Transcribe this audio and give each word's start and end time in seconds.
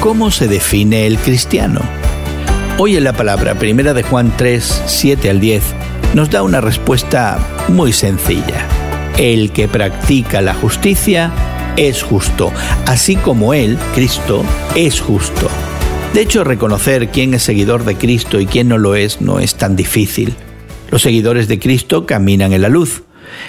¿Cómo 0.00 0.30
se 0.30 0.46
define 0.46 1.06
el 1.06 1.18
cristiano? 1.18 1.80
Hoy 2.78 2.96
en 2.96 3.04
la 3.04 3.14
palabra 3.14 3.54
primera 3.54 3.92
de 3.92 4.02
Juan 4.02 4.32
3, 4.36 4.82
7 4.86 5.30
al 5.30 5.40
10 5.40 5.62
nos 6.14 6.30
da 6.30 6.42
una 6.42 6.60
respuesta 6.60 7.38
muy 7.68 7.92
sencilla. 7.92 8.68
El 9.16 9.50
que 9.50 9.66
practica 9.66 10.42
la 10.42 10.54
justicia 10.54 11.32
es 11.76 12.02
justo, 12.02 12.52
así 12.86 13.16
como 13.16 13.52
Él, 13.52 13.78
Cristo, 13.94 14.44
es 14.76 15.00
justo. 15.00 15.48
De 16.14 16.20
hecho, 16.20 16.44
reconocer 16.44 17.08
quién 17.08 17.34
es 17.34 17.42
seguidor 17.42 17.84
de 17.84 17.96
Cristo 17.96 18.38
y 18.38 18.46
quién 18.46 18.68
no 18.68 18.78
lo 18.78 18.94
es 18.94 19.20
no 19.20 19.40
es 19.40 19.56
tan 19.56 19.74
difícil. 19.74 20.34
Los 20.90 21.02
seguidores 21.02 21.48
de 21.48 21.58
Cristo 21.58 22.06
caminan 22.06 22.52
en 22.52 22.62
la 22.62 22.68
luz. 22.68 23.02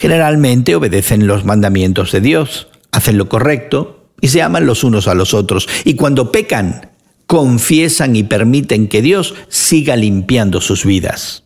Generalmente 0.00 0.74
obedecen 0.74 1.26
los 1.26 1.44
mandamientos 1.44 2.10
de 2.10 2.20
Dios, 2.20 2.68
hacen 2.90 3.18
lo 3.18 3.28
correcto 3.28 3.99
y 4.20 4.28
se 4.28 4.42
aman 4.42 4.66
los 4.66 4.84
unos 4.84 5.08
a 5.08 5.14
los 5.14 5.34
otros. 5.34 5.68
Y 5.84 5.94
cuando 5.94 6.32
pecan, 6.32 6.90
confiesan 7.26 8.16
y 8.16 8.24
permiten 8.24 8.88
que 8.88 9.02
Dios 9.02 9.34
siga 9.48 9.96
limpiando 9.96 10.60
sus 10.60 10.84
vidas. 10.84 11.44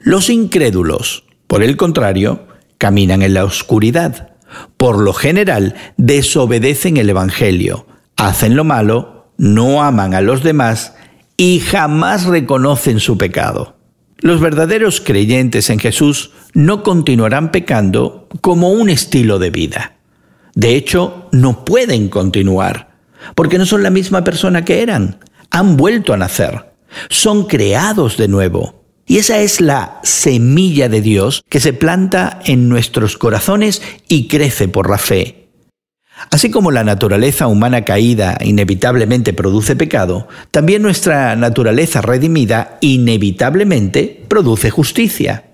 Los 0.00 0.30
incrédulos, 0.30 1.24
por 1.46 1.62
el 1.62 1.76
contrario, 1.76 2.46
caminan 2.78 3.22
en 3.22 3.34
la 3.34 3.44
oscuridad. 3.44 4.30
Por 4.76 4.98
lo 4.98 5.12
general, 5.12 5.74
desobedecen 5.96 6.96
el 6.96 7.10
Evangelio, 7.10 7.86
hacen 8.16 8.56
lo 8.56 8.64
malo, 8.64 9.32
no 9.38 9.82
aman 9.82 10.14
a 10.14 10.20
los 10.20 10.42
demás 10.42 10.94
y 11.36 11.60
jamás 11.60 12.26
reconocen 12.26 13.00
su 13.00 13.18
pecado. 13.18 13.76
Los 14.18 14.40
verdaderos 14.40 15.00
creyentes 15.00 15.68
en 15.70 15.80
Jesús 15.80 16.30
no 16.54 16.82
continuarán 16.82 17.50
pecando 17.50 18.28
como 18.40 18.70
un 18.70 18.88
estilo 18.88 19.38
de 19.38 19.50
vida. 19.50 19.96
De 20.54 20.76
hecho, 20.76 21.28
no 21.32 21.64
pueden 21.64 22.08
continuar, 22.08 22.96
porque 23.34 23.58
no 23.58 23.66
son 23.66 23.82
la 23.82 23.90
misma 23.90 24.24
persona 24.24 24.64
que 24.64 24.82
eran. 24.82 25.18
Han 25.50 25.76
vuelto 25.76 26.12
a 26.12 26.16
nacer. 26.16 26.72
Son 27.08 27.46
creados 27.46 28.16
de 28.16 28.28
nuevo. 28.28 28.84
Y 29.06 29.18
esa 29.18 29.40
es 29.40 29.60
la 29.60 30.00
semilla 30.02 30.88
de 30.88 31.00
Dios 31.00 31.42
que 31.48 31.60
se 31.60 31.72
planta 31.72 32.40
en 32.44 32.68
nuestros 32.68 33.18
corazones 33.18 33.82
y 34.08 34.28
crece 34.28 34.68
por 34.68 34.88
la 34.88 34.98
fe. 34.98 35.48
Así 36.30 36.50
como 36.50 36.70
la 36.70 36.84
naturaleza 36.84 37.46
humana 37.46 37.84
caída 37.84 38.38
inevitablemente 38.40 39.32
produce 39.32 39.74
pecado, 39.74 40.28
también 40.50 40.82
nuestra 40.82 41.34
naturaleza 41.36 42.00
redimida 42.00 42.78
inevitablemente 42.80 44.24
produce 44.28 44.70
justicia. 44.70 45.44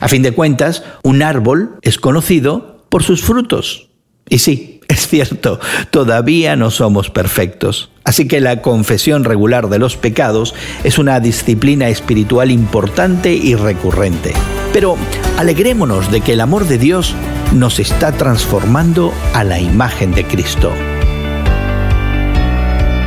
A 0.00 0.08
fin 0.08 0.22
de 0.22 0.32
cuentas, 0.32 0.84
un 1.02 1.22
árbol 1.22 1.78
es 1.82 1.98
conocido 1.98 2.86
por 2.90 3.02
sus 3.02 3.22
frutos. 3.22 3.93
Y 4.28 4.38
sí, 4.38 4.80
es 4.88 5.08
cierto, 5.08 5.60
todavía 5.90 6.56
no 6.56 6.70
somos 6.70 7.10
perfectos. 7.10 7.90
Así 8.04 8.28
que 8.28 8.40
la 8.40 8.60
confesión 8.60 9.24
regular 9.24 9.68
de 9.68 9.78
los 9.78 9.96
pecados 9.96 10.54
es 10.84 10.98
una 10.98 11.20
disciplina 11.20 11.88
espiritual 11.88 12.50
importante 12.50 13.32
y 13.32 13.54
recurrente. 13.54 14.32
Pero 14.72 14.96
alegrémonos 15.38 16.10
de 16.10 16.20
que 16.20 16.34
el 16.34 16.40
amor 16.40 16.66
de 16.66 16.78
Dios 16.78 17.14
nos 17.54 17.78
está 17.78 18.12
transformando 18.12 19.12
a 19.32 19.44
la 19.44 19.58
imagen 19.58 20.12
de 20.12 20.24
Cristo. 20.24 20.72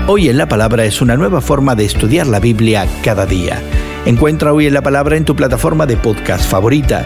Hoy 0.08 0.30
en 0.30 0.38
la 0.38 0.48
Palabra 0.48 0.86
es 0.86 1.02
una 1.02 1.18
nueva 1.18 1.42
forma 1.42 1.76
de 1.76 1.84
estudiar 1.84 2.28
la 2.28 2.40
Biblia 2.40 2.88
cada 3.04 3.26
día. 3.26 3.62
Encuentra 4.06 4.54
Hoy 4.54 4.66
en 4.66 4.74
la 4.74 4.82
Palabra 4.82 5.18
en 5.18 5.26
tu 5.26 5.36
plataforma 5.36 5.86
de 5.86 5.98
podcast 5.98 6.50
favorita. 6.50 7.06